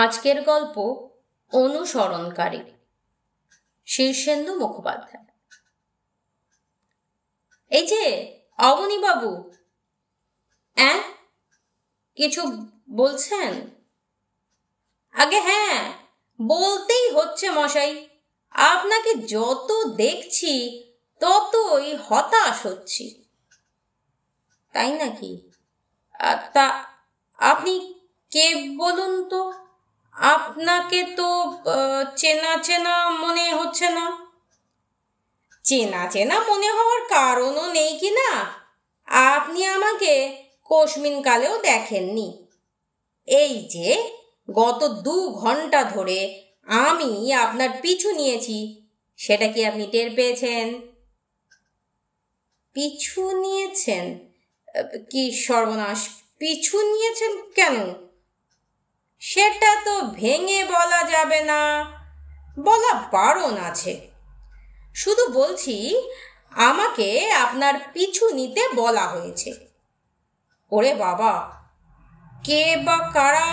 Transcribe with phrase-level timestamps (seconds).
[0.00, 0.76] আজকের গল্প
[1.52, 2.60] অনুসরণকারী
[3.86, 5.24] শীর্ষেন্দু মুখোপাধ্যায়।
[7.70, 9.50] এই যে, অবনীবাবু,
[10.74, 11.02] অ্যাঁ?
[12.14, 12.42] কিছু
[12.90, 13.70] বলছেন?
[15.12, 15.92] আগে হ্যাঁ
[16.46, 18.08] বলতেই হচ্ছে মশাই,
[18.50, 20.82] আপনাকে যত দেখছি,
[21.20, 23.24] ততই হতাশ হচ্ছি।
[24.72, 25.50] তাই নাকি?
[26.52, 26.84] তা
[27.38, 27.94] আপনি
[28.30, 29.59] কে বলুন তো?
[30.20, 31.58] আপনাকে তো
[32.16, 34.30] চেনা চেনা মনে হচ্ছে না।
[35.64, 38.44] চেনা চেনা মনে হওয়ার কারণও নেই কি না?
[39.06, 42.46] আপনি আমাকে কোশমিন কালেও দেখেননি।
[43.26, 44.10] এই যে,
[44.52, 50.80] গত দু ঘণ্টা ধরে আমি আপনার পিছু নিয়েছি, সেটা কি আপনি টের পেয়েছেন?
[52.72, 54.18] পিছু নিয়েছেন?
[55.10, 58.09] কি সর্বনাশ, পিছু নিয়েছেন কেন?
[59.20, 61.84] সেটা তো ভেঙে বলা যাবে না।
[62.58, 64.10] বলা বারণ আছে।
[64.94, 66.08] শুধু বলছি,
[66.50, 69.54] আমাকে আপনার পিছু নিতে বলা হয়েছে।
[70.70, 71.62] ওরে বাবা,
[72.44, 73.46] কে বা কারা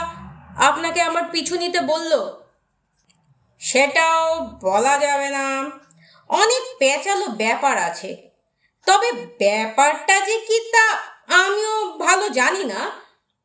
[0.67, 2.41] আপনাকে আমার পিছু নিতে বলল?
[3.59, 5.71] সেটাও বলা যাবে না।
[6.29, 8.29] অনেক পেঁচালো ব্যাপার আছে।
[8.85, 10.91] তবে ব্যাপারটা যে কি তা
[11.45, 12.91] আমিও ভালো জানি না।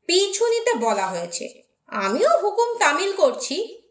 [0.06, 1.61] পিছু নিতে বলা হয়েছে।
[1.92, 3.82] আমিও হুকুম তামিল করছি।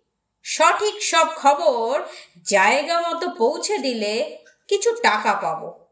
[0.44, 2.04] সঠিক সব খবর
[2.44, 5.88] জায়গা মতো পৌঁছে দিলে কিছু টাকা পাবো।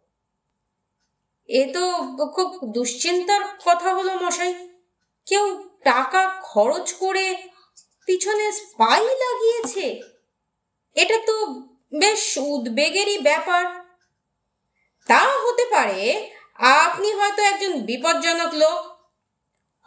[1.48, 1.84] এ তো
[2.26, 4.70] খুব দুশ্চিন্তার কথা হলো মশাই।
[5.26, 7.38] কেউ টাকা খরচ করে
[8.06, 10.02] পিছনে স্পাই লাগিয়েছে?
[10.96, 11.46] এটা তো
[12.00, 13.66] বেশ উদ্বেগেরই ব্যাপার।
[15.08, 18.99] তা হতে পারে, আপনি হয়তো একজন বিপজ্জনক লোক।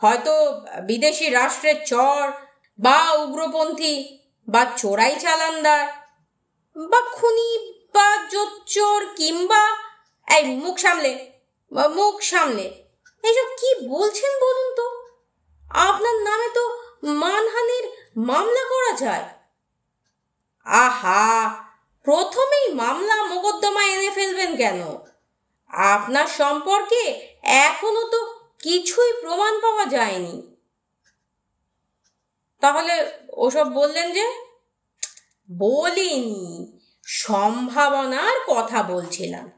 [0.03, 0.53] হয়তো
[0.87, 2.33] বিদেশি রাষ্ট্রের চর
[2.79, 5.89] বা উগ্রপন্থী বা চোরাই চালানদার
[6.77, 9.77] বা খুনি বা জোচ্চোর কিংবা
[10.37, 11.33] এই মুখ সামলে
[11.73, 12.63] মুখ সামলে
[13.25, 15.07] এইসব কি বলছেন বলুন তো?
[15.71, 19.25] আপনার নামে তো মানহানির মামলা করা যায়।
[20.65, 21.55] আহা,
[22.05, 24.97] প্রথমেই মামলা মোকদ্দমা এনে ফেলবেন কেন?
[25.69, 28.32] আপনার সম্পর্কে এখনও তো
[28.63, 30.57] কিছুই প্রমাণ পাওয়া যায়নি।
[32.61, 34.33] তাহলে ওসব বললেন যে,
[35.59, 39.51] বলিনি, সম্ভাবনার কথা বলছিলাম।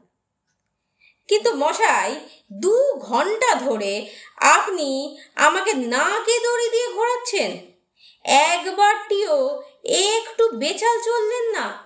[1.27, 7.57] কিন্তু মশাই, দু ঘণ্টা ধরে আপনি আমাকে নাকে দড়ি দিয়ে ঘোরাচ্ছেন।
[8.23, 11.85] একবারটিও একটু বেচাল চললেন না।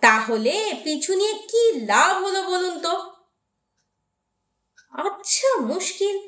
[0.00, 3.13] তাহলে পিছু নিয়ে কি লাভ হলো বলুন তো?
[4.94, 6.18] আচ্ছা মুশকিল।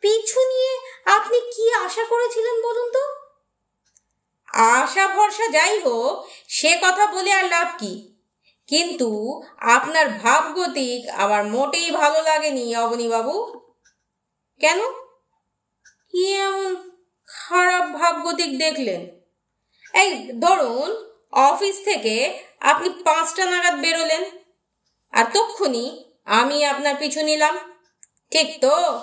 [0.00, 3.04] পিছু নিয়ে আপনি কি আশা করেছিলেন বলুন তো?
[4.54, 8.18] আশা ভরসা যাই হোক, সে কথা বলে আর লাভ কি?
[8.66, 13.62] কিন্তু আপনার ভাবগতিক আমার মোটেই ভালো লাগেনি অবনীবাবু
[14.60, 14.80] কেন?
[16.10, 16.92] কি এমন
[17.28, 19.00] খারাপ ভাবগতিক দেখলেন?
[19.94, 24.24] এই ধরুন, অফিস থেকে আপনি পাঁচটা নাগাদ বেরোলেন,
[25.12, 27.71] আর তক্ষুনি আমি আপনার পিছু নিলাম।
[28.32, 29.00] ঠিক তো?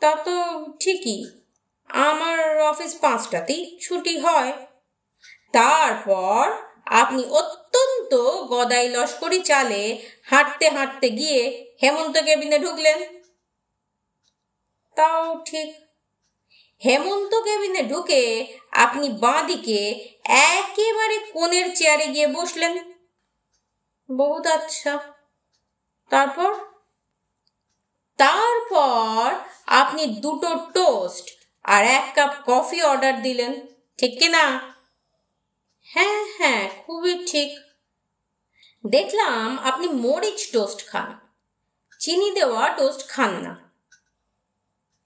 [0.00, 1.24] তা তো ঠিকই।
[1.88, 4.52] আমার অফিস পাঁচটাতেই ছুটি হয়।
[5.52, 6.52] তারপর
[6.86, 8.14] আপনি অত্যন্ত
[8.48, 13.22] গদাই লস্করি চালে হাঁটতে হাঁটতে গিয়ে হেমন্ত কেবিনে ঢুকলেন।
[14.96, 15.74] তাও ঠিক।
[16.84, 22.92] হেমন্ত কেবিনে ঢুকে আপনি বাঁদিকে একেবারে কোণের চেয়ারে গিয়ে বসলেন।
[24.16, 24.98] বহুত আচ্ছা।
[26.10, 26.69] তারপর?
[28.20, 29.34] তারপর
[29.66, 31.30] আপনি দুটো টোস্ট
[31.64, 33.66] আর এক কাপ কফি অর্ডার দিলেন,
[33.98, 34.74] ঠিক কিনা
[35.82, 37.58] হ্যাঁ হ্যাঁ খুবই ঠিক।
[38.86, 41.18] দেখলাম আপনি মরিচ টোস্ট খান,
[41.98, 43.70] চিনি দেওয়া টোস্ট খান না।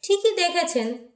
[0.03, 1.09] ঠিকই দেখেছেন।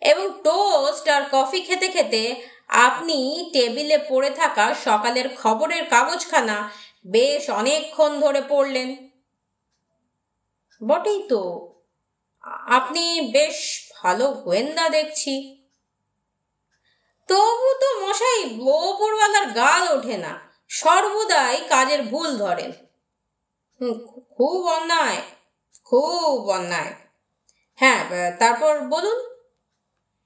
[0.00, 6.70] এবং টোস্ট আর কফি খেতে খেতে আপনি টেবিলে পড়ে থাকা সকালের খবরের কাগজখানা
[7.06, 9.09] বেশ অনেকক্ষণ ধরে পড়লেন।
[10.88, 11.70] বটেই তো।
[12.66, 15.60] আপনি বেশ ভালো গোয়েন্দা দেখছি।
[17.28, 22.72] তবু তো মশাই ওপরওয়ালার গাল ওঠে না। সর্বদাই কাজের ভুল ধরেন।
[24.36, 25.16] খুব অন্যায়
[25.84, 26.94] খুব অন্যায়।
[27.74, 29.18] হ্যাঁ তারপর বলুন।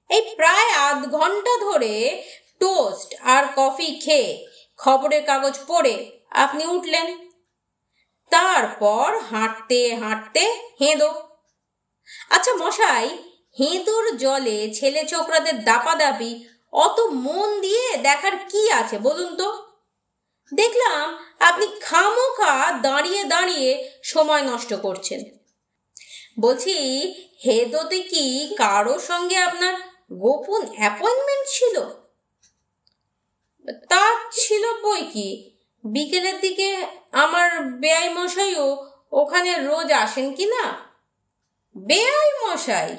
[0.09, 2.23] এই প্রায় আধ ঘণ্টা ধরে
[2.59, 4.47] টোস্ট আর কফি খেয়ে
[4.77, 7.24] খবরের কাগজ পড়ে আপনি উঠলেন।
[8.31, 10.43] তারপর হাঁটতে হাঁটতে
[10.81, 11.09] হেঁদো।
[12.29, 13.17] আচ্ছা মশাই,
[13.59, 19.49] হেঁদুর জলে ছেলে ছোকরাদের দাপাদাপি, অত মন দিয়ে দেখার কি আছে বলুন তো?
[20.53, 25.23] দেখলাম আপনি খামোখা দাঁড়িয়ে দাঁড়িয়ে সময় নষ্ট করছেন।
[26.39, 26.75] বলছি,
[27.45, 29.73] হেদোতে কি কারও সঙ্গে আপনার
[30.13, 31.75] গোপন অ্যাপয়েন্টমেন্ট ছিল?
[33.89, 35.51] তা ছিল বই কি?
[35.83, 40.73] বিকেলের দিকে আমার বেআই মশাইও ওখানে রোজ আসেন কি না?
[41.77, 42.97] বেআই মশাই?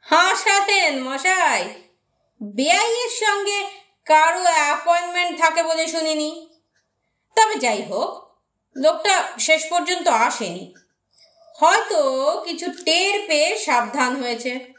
[0.00, 1.74] হাসাতেন মশাই।
[2.42, 3.70] বেআইয়ের সঙ্গে
[4.04, 6.50] কারও অ্যাপয়েন্টমেন্ট থাকে বলে শুনিনি।
[7.36, 8.38] তবে যাই হোক,
[8.76, 10.74] লোকটা শেষ পর্যন্ত আসেনি।
[11.54, 12.00] হয়তো
[12.44, 14.72] কিছু টের পেয়ে সাবধান হয়েছে।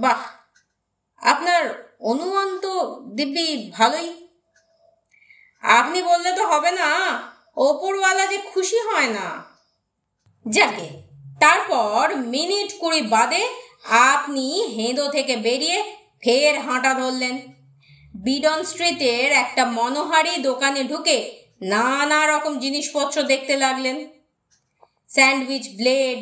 [0.00, 0.22] বাহ,
[1.18, 4.27] আপনার অনুমান তো দিব্যি ভালোই।
[5.62, 6.88] আপনি বললে তো হবে না,
[7.56, 9.26] ওপরওয়ালা যে খুশি হয় না।
[10.46, 10.88] যাকে,
[11.40, 13.42] তারপর মিনিট কুড়ি বাদে
[14.10, 15.78] আপনি হেঁদো থেকে বেরিয়ে
[16.22, 17.36] ফের হাঁটা ধরলেন।
[18.14, 21.30] বিডন স্ট্রিটের একটা মনোহারি দোকানে ঢুকে
[21.62, 23.96] নানা রকম জিনিসপত্র দেখতে লাগলেন।
[25.08, 26.18] স্যান্ডউইচ ব্লেড,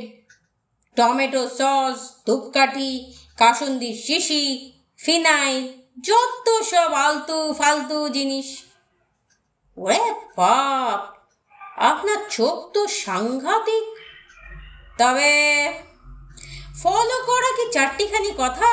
[0.96, 2.92] টমেটো সস, ধূপকাঠি,
[3.38, 4.44] কাসুন্দি শিশি,
[4.98, 5.62] ফিনাইল,
[6.00, 8.48] যত সব আলতু ফালতু জিনিস।
[9.76, 10.00] ওরে
[10.36, 11.00] বাপ,
[11.76, 13.86] আপনার চোখ তো সাংঘাতিক।
[14.98, 15.32] তবে
[16.82, 18.72] ফলো করা কি চারটিখানি কথা?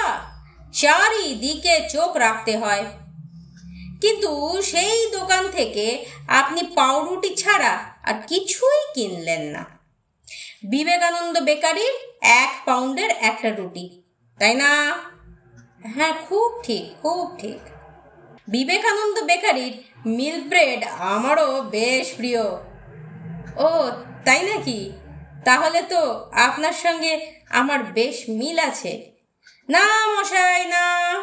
[0.73, 2.85] চারিদিকে চোখ রাখতে হয়।
[4.01, 7.73] কিন্তু সেই দোকান থেকে আপনি পাউরুটি ছাড়া
[8.03, 9.63] আর কিছুই কিনলেন না।
[10.63, 13.85] বিবেকানন্দ বেকারির এক পাউন্ডের একটা রুটি,
[14.39, 14.71] তাই না?
[15.95, 17.59] হ্যাঁ খুব ঠিক খুব ঠিক।
[18.47, 22.41] বিবেকানন্দ বেকারির মিল্ক ব্রেড আমারও বেশ প্রিয়।
[23.57, 23.91] ও,
[24.25, 24.91] তাই নাকি?
[25.45, 29.11] তাহলে তো আপনার সঙ্গে আমার বেশ মিল আছে।
[29.69, 31.13] না, মশাই, না।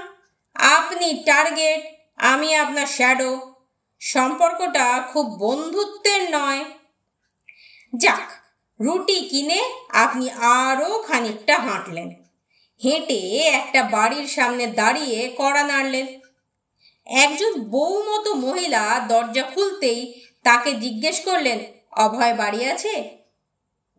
[0.54, 1.80] আপনি টার্গেট,
[2.16, 3.54] আমি আপনার শ্যাডো।
[4.00, 6.64] সম্পর্কটা খুব বন্ধুত্বের নয়।
[7.96, 8.30] যাক,
[8.80, 12.24] রুটি কিনে আপনি আরও খানিকটা হাঁটলেন।
[12.84, 16.19] হেঁটে একটা বাড়ির সামনে দাঁড়িয়ে কড়া নাড়লেন।
[17.06, 21.58] একজন বউ মতো মহিলা দরজা খুলতেই তাকে জিজ্ঞেস করলেন,
[21.92, 23.18] অভয় বাড়ি আছে?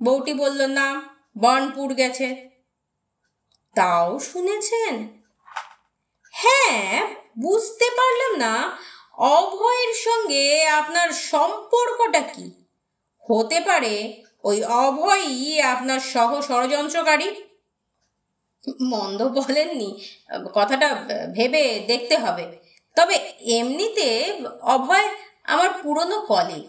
[0.04, 1.02] বউটি বলল, না,
[1.38, 2.50] বনপুর গেছে।
[3.76, 5.18] তাও শুনেছেন?
[6.32, 7.08] হ্যাঁ
[7.40, 8.78] বুঝতে পারলাম না,
[9.18, 12.66] অভয়ের সঙ্গে আপনার সম্পর্কটা কি?
[13.30, 17.36] হতে পারে, ওই অভয়ই আপনার সহ ষড়যন্ত্রকারী।
[18.82, 20.06] মন্দ বলেননি,
[20.54, 20.96] কথাটা
[21.34, 22.61] ভেবে দেখতে হবে।
[22.98, 23.16] তবে
[23.58, 24.08] এমনিতে
[24.62, 25.08] অভয়
[25.44, 26.68] আমার পুরনো কলিগ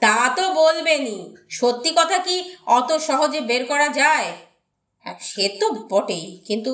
[0.00, 1.18] তা তো বলবেনই।
[1.50, 2.36] সত্যি কথা কি
[2.66, 4.28] অত সহজে বের করা যায়?
[5.06, 6.72] হ্যাঁ, সে তো বটেই কিন্তু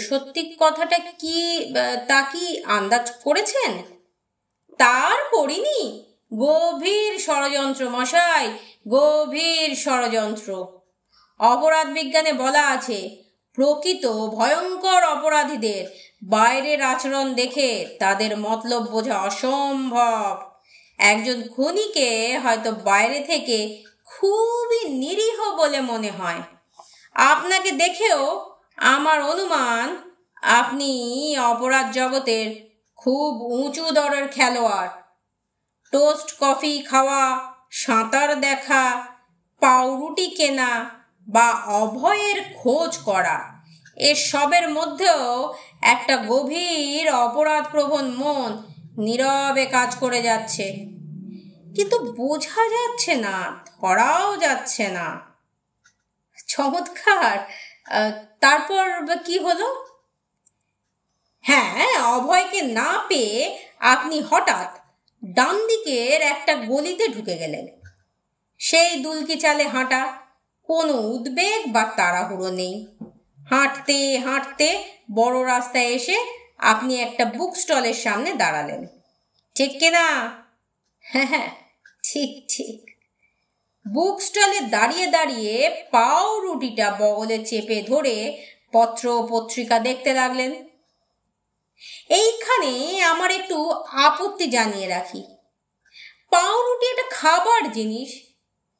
[0.00, 1.38] সত্যি কথাটা কি
[2.08, 3.72] তা কি আন্দাজ করেছেন?
[4.80, 5.80] তার করিনি।
[6.32, 8.46] গভীর ষড়যন্ত্র মশাই
[8.88, 10.48] গভীর ষড়যন্ত্র।
[11.40, 12.98] অপরাধ বিজ্ঞানে বলা আছে
[13.54, 14.04] প্রকৃত
[14.34, 15.84] ভয়ঙ্কর অপরাধীদের
[16.22, 20.32] বাইরের আচরণ দেখে তাদের মতলব বোঝা অসম্ভব।
[20.98, 23.58] একজন খুনিকে হয়তো বাইরে থেকে
[24.04, 26.40] খুবই নিরীহ বলে মনে হয়।
[27.14, 28.20] আপনাকে দেখেও
[28.76, 29.96] আমার অনুমান,
[30.42, 30.90] আপনি
[31.36, 32.48] অপরাধ জগতের
[32.96, 34.92] খুব উঁচু দরের খেলোয়াড়।
[35.92, 37.22] টোস্ট কফি খাওয়া,
[37.72, 39.06] সাঁতার দেখা,
[39.62, 40.90] পাউরুটি কেনা
[41.28, 41.48] বা
[41.80, 43.38] অভয়ের খোঁজ করা,
[43.96, 48.50] এসবের মধ্যেও একটা গভীর অপরাধপ্রবণ মন
[48.98, 50.66] নীরবে কাজ করে যাচ্ছে।
[51.76, 53.36] কিন্তু বোঝা যাচ্ছে না,
[53.80, 55.06] ধরাও যাচ্ছে না।
[56.48, 57.38] চমৎকার!
[58.40, 58.84] তারপর
[59.24, 59.68] কি হলো?
[61.44, 64.78] হ্যাঁ অভয়কে না পেয়ে আপনি হঠাৎ
[65.24, 67.66] ডান দিকের একটা গলিতে ঢুকে গেলেন।
[68.58, 70.16] সেই দুলকি চালে হাঁটা
[70.68, 72.74] কোনো উদ্বেগ বা তাড়াহুড়ো নেই।
[73.50, 74.84] হাঁটতে হাঁটতে
[75.14, 76.16] বড় রাস্তায় এসে
[76.58, 78.86] আপনি একটা বুক স্টলের সামনে দাঁড়ালেন।
[79.54, 80.04] ঠিক কিনা
[81.00, 81.50] হ্যাঁ হ্যাঁ
[82.02, 82.90] ঠিক ঠিক।
[83.94, 90.68] বুক স্টলে দাঁড়িয়ে দাঁড়িয়ে পাও রুটিটা বগলে চেপে ধরে পত্র পত্রিকা দেখতে লাগলেন।
[92.08, 95.24] এইখানে আমার একটু আপত্তি জানিয়ে রাখি।
[96.30, 98.08] পাউরুটি একটা খাবার জিনিস,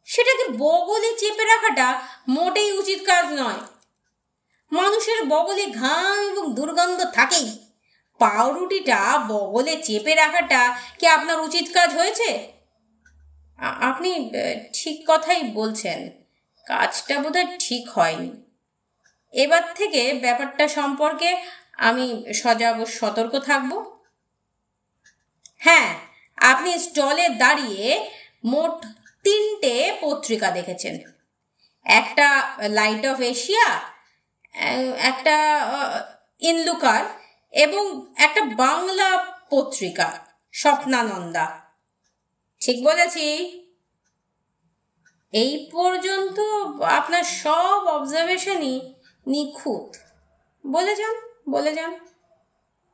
[0.05, 3.74] সেটাকে বগলে চেপে রাখাটা মোটেই উচিত কাজ নয়।
[4.73, 7.59] মানুষের বগলে ঘাম এবং দুর্গন্ধ থাকেই।
[8.19, 12.53] পাউরুটিটা বগলে চেপে রাখাটা কি আপনার উচিত কাজ হয়েছে?
[13.59, 14.31] আপনি
[14.73, 16.11] ঠিক কথাই বলছেন।
[16.67, 18.31] কাজটা বোধহয় ঠিক হয়নি।
[19.33, 21.37] এবার থেকে ব্যাপারটা সম্পর্কে
[21.79, 24.01] আমি সজাগ সতর্ক থাকব।
[25.57, 25.99] হ্যাঁ
[26.37, 28.11] আপনি স্টলে দাঁড়িয়ে
[28.45, 28.87] মোট
[29.23, 30.99] তিনটে পত্রিকা দেখেছেন।
[31.85, 33.94] একটা লাইট অফ এশিয়া
[34.99, 35.67] একটা
[36.41, 37.05] ইনলুকার
[37.53, 40.13] এবং একটা বাংলা পত্রিকা,
[40.53, 41.61] স্বপ্নানন্দা।
[42.61, 43.61] ঠিক বলেছি?
[45.33, 46.41] এই পর্যন্ত
[46.83, 48.95] আপনার সব অবজারভেশনই
[49.27, 49.97] নিখুঁত।
[50.67, 51.15] বলে যান
[51.49, 51.99] বলে যান।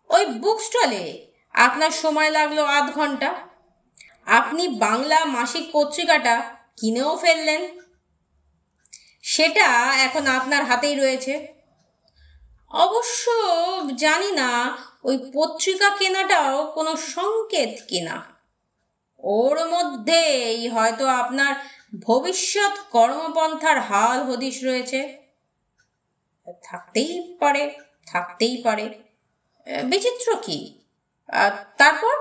[0.08, 3.34] ওই বুক স্টলে আপনার সময় লাগল আধ ঘণ্টা।
[4.26, 7.79] আপনি বাংলা মাসিক পত্রিকাটা কিনেও ফেললেন।
[9.30, 11.46] সেটা এখন আপনার হাতেই রয়েছে।
[12.70, 13.24] অবশ্য
[13.96, 14.50] জানি না,
[15.04, 18.16] ওই পত্রিকা কেনাটাও কোনো সংকেত কিনা।
[19.18, 21.54] ওর মধ্যেই হয়তো আপনার
[22.06, 25.00] ভবিষ্যৎ কর্মপন্থার হাল হদিশ রয়েছে।
[26.62, 27.64] থাকতেই পারে
[28.06, 28.86] থাকতেই পারে।
[29.84, 30.58] বিচিত্র কি?
[31.78, 32.16] তারপর?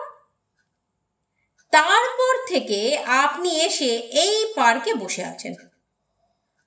[1.73, 3.91] তারপর থেকে আপনি এসে
[4.23, 5.53] এই পার্কে বসে আছেন।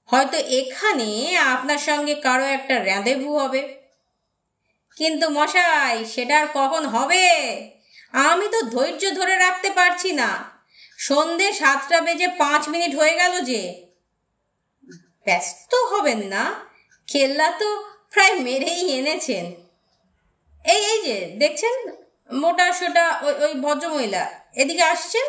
[0.07, 3.83] হয়তো এখানে আপনার সঙ্গে কারও একটা র্যাঁদেভু হবে।
[4.97, 7.27] কিন্তু মশাই, সেটা আর কখন হবে?
[8.13, 10.45] আমি তো ধৈর্য ধরে রাখতে পারছি না।
[10.99, 13.87] সন্ধে সাতটা বেজে পাঁচ মিনিট হয়ে গেল যে।
[15.27, 16.55] ব্যস্ত হবেন না?
[17.09, 19.45] কেল্লা তো প্রায় মেরেই এনেছেন।
[20.65, 21.91] এই এই যে, দেখছেন?
[22.33, 25.27] মোটা সোটা ওই ওই ভদ্রমহিলা। এদিকে আসছেন?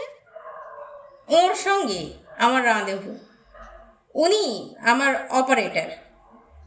[1.27, 3.32] ওর সঙ্গে আমার রাঁধেভু
[4.15, 5.89] উনি আমার অপারেটর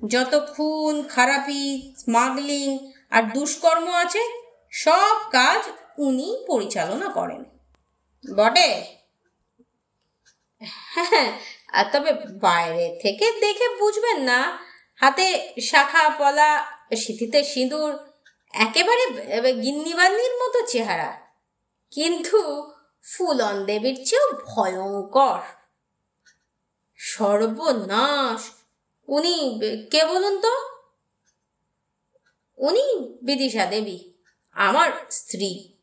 [0.09, 4.23] যত খুন, খারাপি স্মাগলিং আর দুষ্কর্ম আছে,
[4.71, 5.62] সব কাজ
[5.99, 7.45] উনি পরিচালনা করেন।
[8.37, 8.85] বটে?
[10.62, 14.59] হ্যাঁ তবে বাইরে থেকে দেখে বুঝবেন না,
[15.00, 17.99] হাতে শাখা, পলা, সিথিতে সিঁদুর,
[18.55, 21.21] একেবারে গিন্নিবান্নির মতো চেহারা।
[21.91, 22.71] কিন্তু
[23.12, 25.56] ফুলন দেবীর চেয়েও ভয়ঙ্কর।
[26.97, 28.50] সর্বনাশ।
[29.09, 29.61] উনি
[29.91, 30.57] কে বলুন তো?
[32.57, 33.99] উনি বিদিশা দেবী
[34.53, 35.75] আমার স্ত্রী।